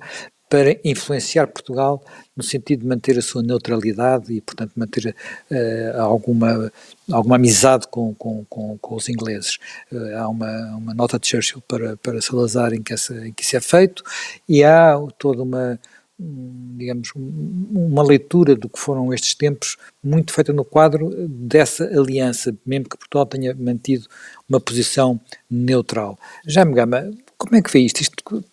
[0.51, 2.03] para influenciar Portugal
[2.35, 5.15] no sentido de manter a sua neutralidade e, portanto, manter
[5.49, 6.69] uh, alguma,
[7.09, 9.59] alguma amizade com, com, com, com os ingleses.
[9.89, 13.43] Uh, há uma, uma nota de Churchill para, para Salazar em que, essa, em que
[13.43, 14.03] isso é feito
[14.49, 15.79] e há toda uma,
[16.19, 22.89] digamos, uma leitura do que foram estes tempos muito feita no quadro dessa aliança, mesmo
[22.89, 24.05] que Portugal tenha mantido
[24.49, 25.17] uma posição
[25.49, 26.19] neutral.
[26.45, 28.01] Já me Gama, como é que vê isto?
[28.01, 28.43] Isto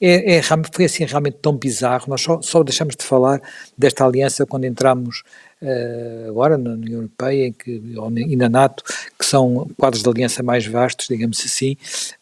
[0.00, 3.40] É, é, foi assim realmente tão bizarro, nós só, só deixamos de falar
[3.78, 5.22] desta aliança quando entramos
[5.62, 7.80] uh, agora na União Europeia em que,
[8.28, 8.82] e na NATO,
[9.18, 11.76] que são quadros de aliança mais vastos, digamos assim,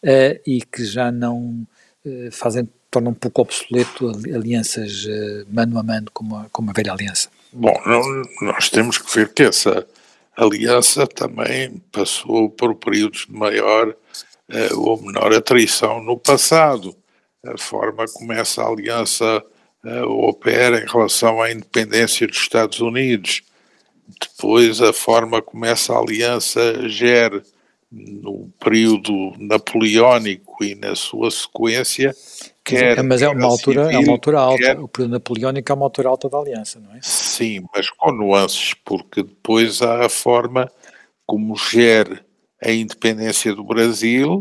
[0.04, 1.66] uh, e que já não
[2.04, 5.06] uh, fazem, tornam um pouco obsoleto alianças
[5.48, 7.28] mano a mano como a, como a velha aliança.
[7.52, 8.02] Bom, não,
[8.42, 9.86] nós temos que ver que essa
[10.36, 13.94] aliança também passou por períodos de maior
[14.74, 16.96] ou menor atrição no passado.
[17.46, 19.42] A forma como essa aliança
[19.84, 23.42] uh, opera em relação à independência dos Estados Unidos.
[24.20, 27.42] Depois, a forma como essa aliança gera
[27.90, 32.14] no período napoleónico e na sua sequência,
[32.64, 33.02] quer.
[33.02, 34.62] Mas é uma altura, civil, é uma altura alta.
[34.62, 37.00] Quer, o período napoleónico é uma altura alta da aliança, não é?
[37.02, 40.70] Sim, mas com nuances, porque depois há a forma
[41.26, 42.24] como gera
[42.62, 44.38] a independência do Brasil,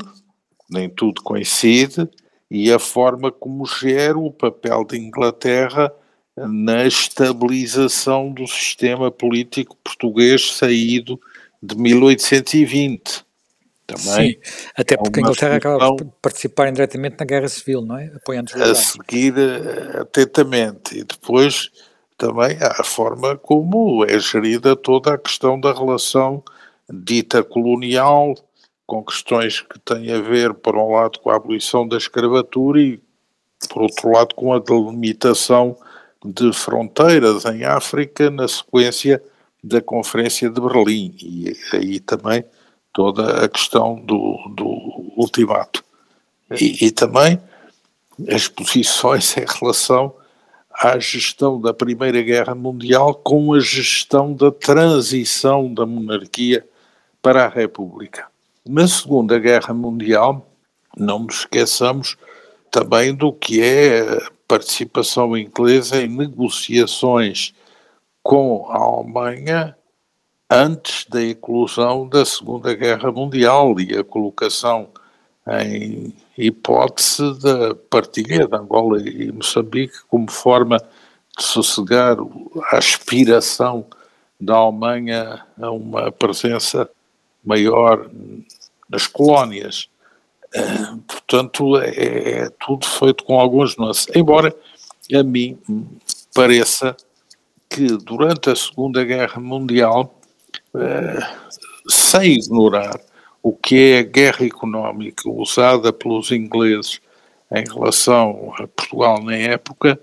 [0.70, 2.08] nem tudo coincide,
[2.50, 5.94] e a forma como gera o papel de Inglaterra
[6.36, 11.20] na estabilização do sistema político português saído
[11.62, 13.26] de 1820.
[13.86, 14.40] Também Sim,
[14.78, 18.12] até porque a Inglaterra acaba por participar indiretamente na Guerra Civil, não é?
[18.16, 21.00] Apoiando os A seguir eh, atentamente.
[21.00, 21.72] E depois
[22.16, 26.44] também a forma como é gerida toda a questão da relação
[26.88, 28.36] dita colonial
[28.90, 33.00] com questões que têm a ver, por um lado, com a abolição da escravatura e,
[33.70, 35.78] por outro lado, com a delimitação
[36.26, 39.24] de fronteiras em África na sequência
[39.64, 42.44] da Conferência de Berlim e aí também
[42.92, 44.68] toda a questão do, do
[45.16, 45.84] ultimato.
[46.60, 47.40] E, e também
[48.28, 50.16] as posições em relação
[50.74, 56.68] à gestão da Primeira Guerra Mundial com a gestão da transição da monarquia
[57.22, 58.28] para a República.
[58.72, 60.48] Na Segunda Guerra Mundial,
[60.96, 62.16] não nos esqueçamos
[62.70, 67.52] também do que é a participação inglesa em negociações
[68.22, 69.76] com a Alemanha
[70.48, 74.90] antes da eclosão da Segunda Guerra Mundial e a colocação
[75.48, 80.78] em hipótese da partilha de Angola e Moçambique como forma
[81.36, 82.18] de sossegar
[82.72, 83.88] a aspiração
[84.40, 86.88] da Alemanha a uma presença
[87.44, 88.08] maior
[88.90, 89.90] nas colónias.
[90.56, 94.08] Uh, portanto, é, é, tudo feito com alguns nuances.
[94.16, 94.56] Embora
[95.14, 95.58] a mim
[96.34, 96.96] pareça
[97.70, 100.20] que durante a Segunda Guerra Mundial,
[100.74, 103.00] uh, sem ignorar
[103.44, 107.00] o que é a guerra económica usada pelos ingleses
[107.52, 110.00] em relação a Portugal na época,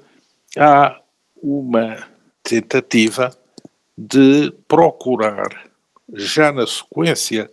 [0.57, 1.01] há
[1.42, 1.99] uma
[2.42, 3.37] tentativa
[3.96, 5.49] de procurar,
[6.12, 7.51] já na sequência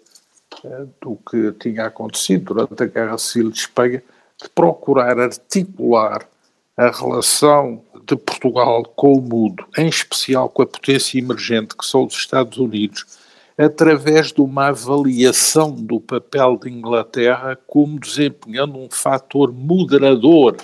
[1.01, 4.03] do que tinha acontecido durante a Guerra Civil de Espanha,
[4.41, 6.27] de procurar articular
[6.75, 12.05] a relação de Portugal com o mundo, em especial com a potência emergente que são
[12.05, 13.05] os Estados Unidos,
[13.57, 20.57] através de uma avaliação do papel de Inglaterra como desempenhando um fator moderador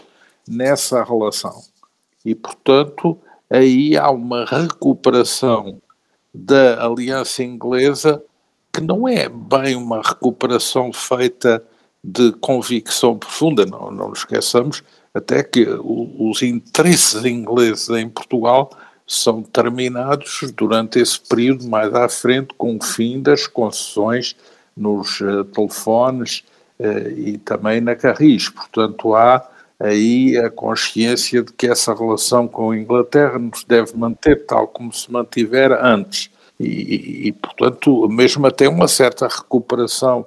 [0.47, 1.61] nessa relação.
[2.25, 3.17] E, portanto,
[3.49, 5.79] aí há uma recuperação
[6.33, 8.21] da aliança inglesa
[8.71, 11.63] que não é bem uma recuperação feita
[12.03, 18.71] de convicção profunda, não, não nos esqueçamos até que os interesses ingleses em Portugal
[19.05, 24.35] são terminados durante esse período mais à frente com o fim das concessões
[24.77, 26.43] nos uh, telefones
[26.79, 28.49] uh, e também na Carris.
[28.49, 34.45] Portanto, há aí a consciência de que essa relação com a Inglaterra nos deve manter
[34.45, 36.29] tal como se mantivera antes.
[36.59, 40.25] E, e, portanto, mesmo até uma certa recuperação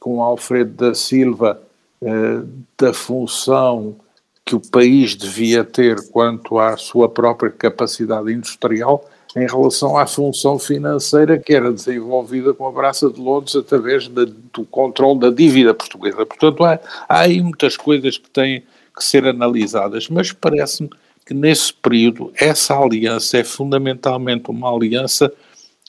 [0.00, 1.60] com Alfredo da Silva
[2.02, 2.40] eh,
[2.76, 3.96] da função
[4.44, 9.04] que o país devia ter quanto à sua própria capacidade industrial
[9.36, 14.64] em relação à função financeira que era desenvolvida com a Braça de Londres através do
[14.70, 16.24] controle da dívida portuguesa.
[16.24, 18.62] Portanto, há, há aí muitas coisas que têm
[18.96, 20.90] que ser analisadas, mas parece-me
[21.26, 25.30] que nesse período essa aliança é fundamentalmente uma aliança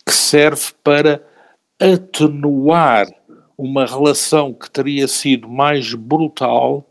[0.10, 1.22] que serve para
[1.80, 3.08] atenuar
[3.56, 6.84] uma relação que teria sido mais brutal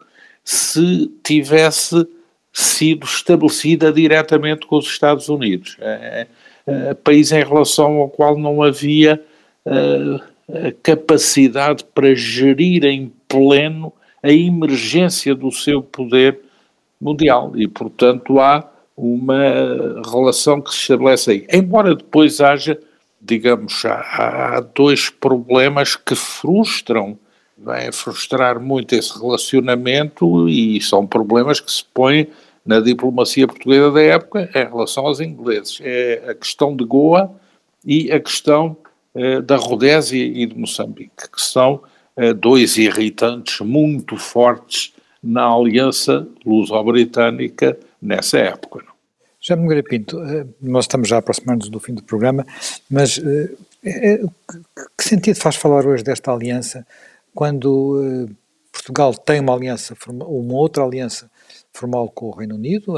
[0.44, 2.06] se tivesse
[2.52, 5.76] sido estabelecida diretamente com os Estados Unidos.
[5.80, 6.28] É,
[6.64, 9.20] é, é país em relação ao qual não havia
[9.66, 16.38] uh, capacidade para gerir em pleno a emergência do seu poder
[17.00, 21.46] mundial e, portanto, há uma relação que se estabelece aí.
[21.52, 22.78] Embora depois haja
[23.20, 27.18] digamos, há, há dois problemas que frustram
[27.58, 32.28] vem frustrar muito esse relacionamento e são problemas que se põem
[32.64, 35.80] na diplomacia portuguesa da época em relação aos ingleses.
[35.82, 37.34] É a questão de Goa
[37.84, 38.76] e a questão
[39.14, 41.82] eh, da Rodésia e de Moçambique, que são
[42.16, 48.84] eh, dois irritantes muito fortes na aliança luso-britânica nessa época.
[49.48, 52.46] Já me Pinto, eh, nós estamos já aproximando-nos do fim do programa,
[52.90, 54.20] mas eh,
[54.94, 56.86] que sentido faz falar hoje desta aliança
[57.34, 58.28] quando
[58.70, 61.30] Portugal tem uma aliança, uma outra aliança
[61.72, 62.94] formal com o Reino Unido,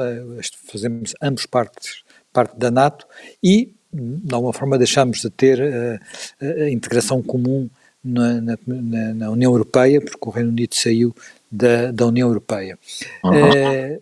[0.66, 3.06] fazemos ambos partes, parte da NATO
[3.40, 7.70] e de alguma forma deixamos de ter a, a integração comum
[8.02, 8.56] na, na,
[9.14, 11.14] na, União Europeia, porque o Reino Unido saiu
[11.50, 12.76] da, da União Europeia.
[13.22, 13.34] Uhum.
[13.34, 14.00] É,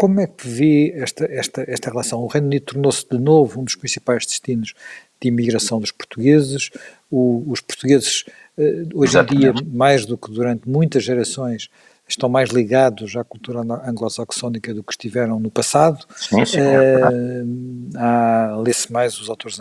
[0.00, 2.22] como é que vê esta, esta, esta relação?
[2.22, 4.72] O Reino Unido tornou-se de novo um dos principais destinos
[5.20, 6.70] de imigração dos portugueses.
[7.10, 8.24] O, os portugueses,
[8.56, 11.68] eh, hoje em dia, mais do que durante muitas gerações,
[12.08, 16.02] estão mais ligados à cultura anglo-saxónica do que estiveram no passado.
[16.16, 19.58] Sim, sim, é uh, Lê-se mais os autores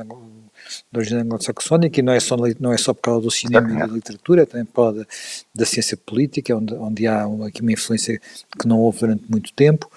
[0.91, 3.77] de origem anglo-saxónica e não é, só, não é só por causa do cinema e
[3.77, 5.07] da literatura, também por causa da,
[5.55, 8.19] da ciência política, onde, onde há aqui uma influência
[8.59, 9.89] que não houve durante muito tempo.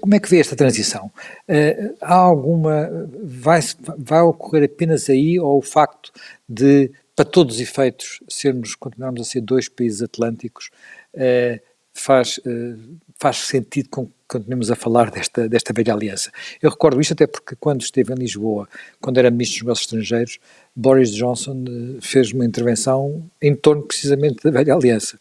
[0.00, 1.10] Como é que vê esta transição?
[1.48, 2.90] Uh, há alguma.
[3.22, 3.60] Vai,
[3.98, 6.12] vai ocorrer apenas aí ou o facto
[6.48, 10.70] de, para todos os efeitos, sermos, continuarmos a ser dois países atlânticos,
[11.14, 11.60] uh,
[11.92, 16.32] faz, uh, faz sentido com que continuemos a falar desta, desta velha aliança.
[16.60, 18.68] Eu recordo isto até porque quando esteve em Lisboa,
[19.00, 20.38] quando era Ministro dos Negócios Estrangeiros,
[20.74, 25.18] Boris Johnson uh, fez uma intervenção em torno precisamente da velha aliança.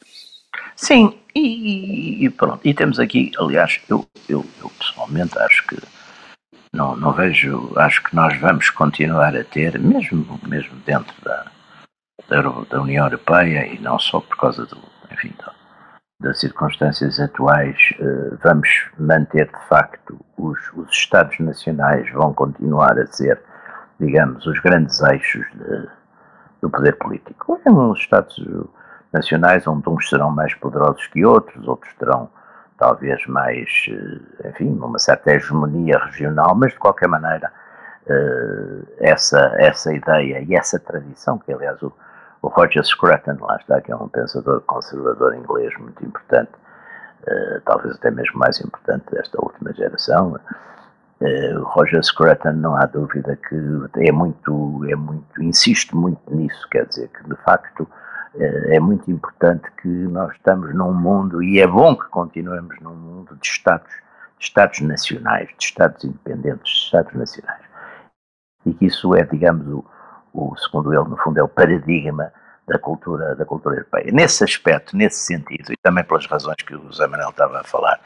[0.76, 5.78] Sim, e, e pronto, e temos aqui, aliás, eu, eu, eu pessoalmente acho que
[6.71, 11.52] não, não vejo, acho que nós vamos continuar a ter, mesmo, mesmo dentro da,
[12.28, 14.78] da, da União Europeia e não só por causa do,
[15.12, 15.52] enfim, do,
[16.23, 23.05] das circunstâncias atuais, eh, vamos manter de facto os, os Estados nacionais vão continuar a
[23.07, 23.39] ser,
[23.99, 25.89] digamos, os grandes eixos de,
[26.62, 27.59] do poder político.
[27.67, 28.41] Em uns Estados
[29.12, 32.29] nacionais onde uns serão mais poderosos que outros, outros terão
[32.77, 37.51] talvez mais, eh, enfim, uma certa hegemonia regional, mas de qualquer maneira
[38.07, 41.93] eh, essa, essa ideia e essa tradição, que aliás o,
[42.43, 46.51] o Roger Scruton, lá está, que é um pensador conservador inglês muito importante,
[47.21, 50.38] uh, talvez até mesmo mais importante desta última geração.
[51.21, 53.56] Uh, o Roger Scruton, não há dúvida que
[53.95, 57.84] é muito, é muito, insiste muito nisso, quer dizer que de facto
[58.36, 62.93] uh, é muito importante que nós estamos num mundo, e é bom que continuemos num
[62.93, 63.89] mundo de Estados,
[64.38, 67.63] de Estados nacionais, de Estados independentes, de Estados nacionais.
[68.65, 69.92] E que isso é, digamos, o,
[70.33, 72.31] o, segundo ele, no fundo, é o paradigma
[72.67, 74.11] da cultura, da cultura europeia.
[74.11, 77.99] Nesse aspecto, nesse sentido, e também pelas razões que o José Manuel estava a falar,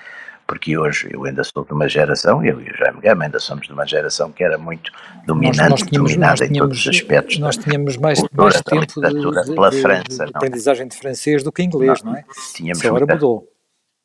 [0.47, 3.67] porque hoje eu ainda sou de uma geração, eu e o Jaime Gama ainda somos
[3.67, 4.91] de uma geração que era muito
[5.25, 7.37] dominante, nós, nós tínhamos, dominada em todos os aspectos.
[7.37, 11.43] Nós tínhamos mais, cultura, mais tempo de, de, pela de, França, de, aprendizagem de francês
[11.43, 12.23] do que inglês, não, não é?
[12.53, 13.47] Tínhamos Isso agora mudou.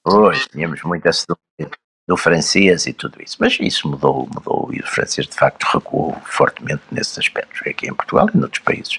[0.04, 1.24] Pois, tínhamos muito esse
[2.06, 3.36] do francês e tudo isso.
[3.40, 7.94] Mas isso mudou, mudou e o francês de facto recuou fortemente nesses aspectos, aqui em
[7.94, 8.98] Portugal e noutros países.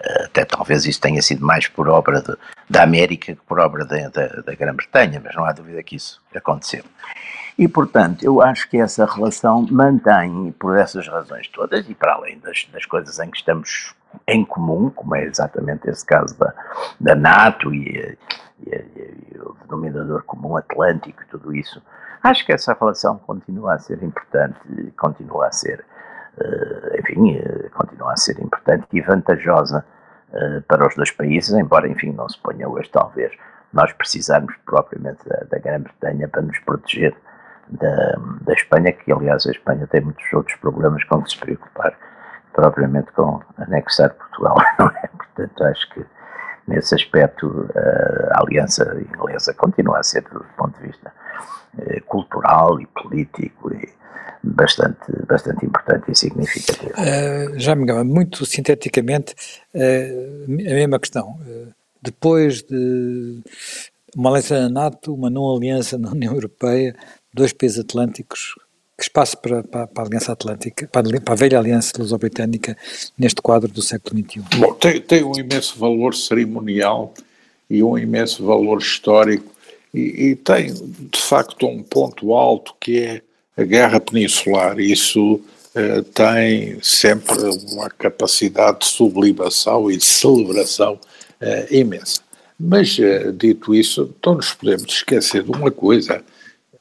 [0.00, 2.36] Eh, até talvez isso tenha sido mais por obra de,
[2.70, 6.20] da América que por obra da, da, da Grã-Bretanha, mas não há dúvida que isso
[6.34, 6.84] aconteceu.
[7.58, 12.38] E, portanto, eu acho que essa relação mantém, por essas razões todas, e para além
[12.38, 13.94] das, das coisas em que estamos
[14.28, 16.54] em comum, como é exatamente esse caso da,
[17.00, 18.16] da NATO e,
[18.64, 21.82] e, e, e o denominador comum atlântico e tudo isso,
[22.22, 24.58] Acho que essa relação continua a ser importante,
[24.96, 25.84] continua a ser,
[26.38, 29.84] uh, enfim, uh, continua a ser importante e vantajosa
[30.30, 33.32] uh, para os dois países, embora, enfim, não se ponha hoje, talvez,
[33.72, 37.14] nós precisarmos propriamente da, da Grã-Bretanha para nos proteger
[37.68, 41.96] da, da Espanha, que aliás a Espanha tem muitos outros problemas com que se preocupar,
[42.52, 45.08] propriamente com anexar Portugal, não é?
[45.08, 46.04] Portanto, acho que
[46.66, 47.68] nesse aspecto
[48.32, 51.12] a aliança inglesa continua a ser, do ponto de vista
[51.78, 53.88] eh, cultural e político e
[54.42, 56.92] bastante, bastante importante e significativo.
[56.92, 59.34] Uh, já me engano, muito sinteticamente,
[59.74, 61.38] uh, a mesma questão.
[61.40, 63.40] Uh, depois de
[64.16, 66.94] uma aliança na NATO, uma não aliança na União Europeia,
[67.32, 68.54] dois países atlânticos,
[68.96, 72.76] que espaço para, para, para a Aliança Atlântica, para a, para a velha Aliança Luso-Britânica
[73.16, 74.40] neste quadro do século XXI?
[74.58, 77.14] Bom, tem, tem um imenso valor cerimonial
[77.70, 79.52] e um imenso valor histórico
[79.92, 83.22] e, e, tem, de facto, um ponto alto que é
[83.56, 84.78] a guerra peninsular.
[84.78, 85.40] Isso
[85.74, 87.36] eh, tem sempre
[87.72, 90.98] uma capacidade de sublimação e de celebração
[91.40, 92.20] eh, imensa.
[92.58, 96.24] Mas, uh, dito isso, não nos podemos esquecer de uma coisa: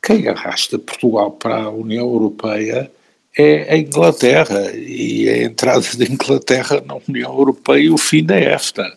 [0.01, 2.91] quem arrasta Portugal para a União Europeia
[3.37, 8.39] é a Inglaterra e a entrada da Inglaterra na União Europeia e o fim da
[8.39, 8.96] EFTA.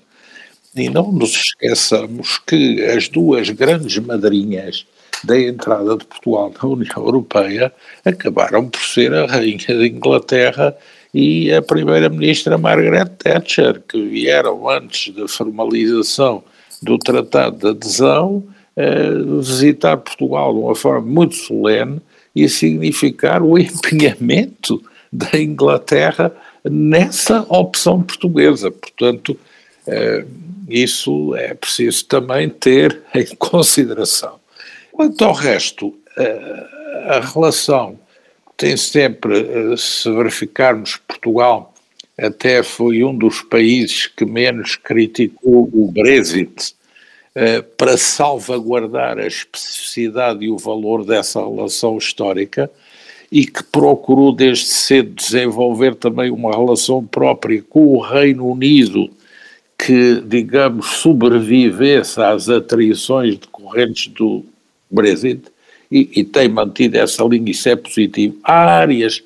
[0.75, 4.87] E não nos esqueçamos que as duas grandes madrinhas
[5.25, 7.73] da entrada de Portugal na União Europeia
[8.05, 10.77] acabaram por ser a Rainha da Inglaterra
[11.12, 16.43] e a Primeira-Ministra Margaret Thatcher, que vieram antes da formalização
[16.81, 18.45] do Tratado de Adesão
[18.77, 19.11] eh,
[19.41, 22.01] visitar Portugal de uma forma muito solene
[22.35, 24.81] e significar o empenhamento
[25.12, 26.33] da Inglaterra
[26.64, 28.71] nessa opção portuguesa.
[28.71, 29.37] Portanto,
[30.68, 34.39] isso é preciso também ter em consideração.
[34.93, 36.66] Quanto ao resto, eh,
[37.09, 37.99] a relação
[38.57, 41.72] tem sempre, eh, se verificarmos Portugal,
[42.18, 46.74] até foi um dos países que menos criticou o Brexit
[47.35, 52.70] eh, para salvaguardar a especificidade e o valor dessa relação histórica
[53.33, 59.09] e que procurou desde cedo desenvolver também uma relação própria com o Reino Unido
[59.91, 64.45] que, digamos, sobrevivesse às atrições decorrentes do
[64.88, 65.43] Brexit
[65.91, 68.38] e, e, tem mantido essa linha, isso é positivo.
[68.45, 69.20] Há áreas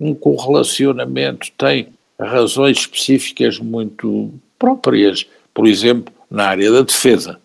[0.00, 1.88] em que o relacionamento tem
[2.18, 7.38] razões específicas muito próprias, por exemplo, na área da defesa.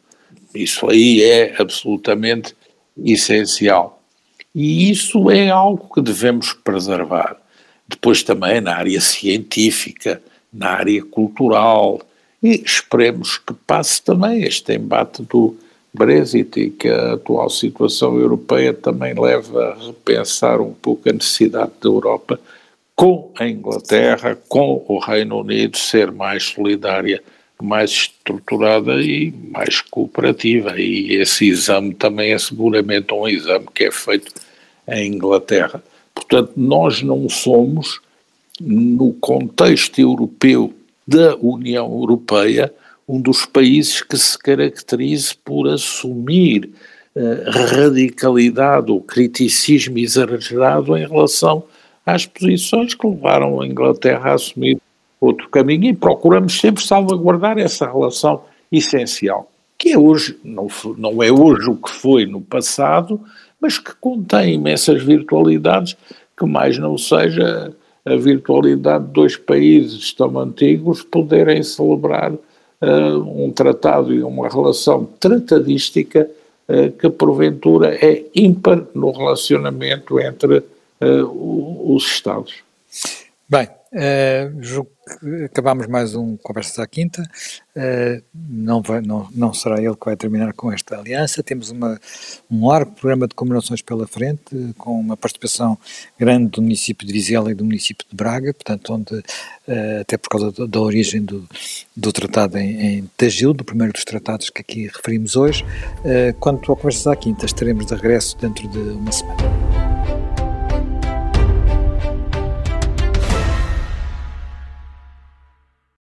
[0.55, 2.55] Isso aí é absolutamente
[3.03, 4.01] essencial.
[4.55, 7.35] E isso é algo que devemos preservar.
[7.85, 10.21] Depois também na área científica,
[10.53, 11.99] na área cultural,
[12.41, 15.55] e esperemos que passe também este embate do
[15.93, 21.71] Brexit e que a atual situação europeia também leve a repensar um pouco a necessidade
[21.81, 22.39] da Europa
[22.95, 27.21] com a Inglaterra, com o Reino Unido, ser mais solidária,
[27.61, 30.79] mais estruturada e mais cooperativa.
[30.79, 34.31] E esse exame também é seguramente um exame que é feito
[34.87, 35.83] em Inglaterra.
[36.13, 37.99] Portanto, nós não somos,
[38.59, 40.73] no contexto europeu
[41.11, 42.73] da União Europeia,
[43.07, 46.71] um dos países que se caracterize por assumir
[47.13, 51.63] uh, radicalidade ou criticismo exagerado em relação
[52.05, 54.79] às posições que levaram a Inglaterra a assumir
[55.19, 61.29] outro caminho e procuramos sempre salvaguardar essa relação essencial, que é hoje, não, não é
[61.29, 63.19] hoje o que foi no passado,
[63.59, 65.97] mas que contém imensas virtualidades,
[66.37, 67.75] que mais não seja
[68.05, 75.05] a virtualidade de dois países tão antigos poderem celebrar uh, um tratado e uma relação
[75.19, 76.29] tratadística
[76.67, 80.57] uh, que porventura é ímpar no relacionamento entre
[81.01, 82.55] uh, os Estados.
[83.47, 83.67] Bem,
[84.59, 84.91] julgo
[85.45, 87.21] acabamos mais um Conversas à Quinta.
[87.75, 91.43] Uh, não, vai, não, não será ele que vai terminar com esta aliança.
[91.43, 91.99] Temos uma,
[92.49, 95.77] um largo programa de comemorações pela frente, com uma participação
[96.19, 100.29] grande do município de Vizela e do município de Braga, portanto, onde, uh, até por
[100.29, 101.47] causa da, da origem do,
[101.95, 105.63] do tratado em, em Tagil, do primeiro dos tratados que aqui referimos hoje.
[105.99, 109.80] Uh, quanto ao Conversas à Quinta, estaremos de regresso dentro de uma semana.